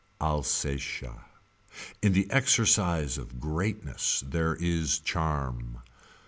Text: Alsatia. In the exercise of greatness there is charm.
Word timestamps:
Alsatia. 0.19 1.25
In 2.01 2.13
the 2.13 2.25
exercise 2.31 3.19
of 3.19 3.39
greatness 3.39 4.23
there 4.27 4.55
is 4.55 4.97
charm. 4.97 5.81